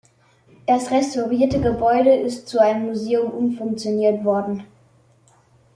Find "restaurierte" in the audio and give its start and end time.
0.89-1.59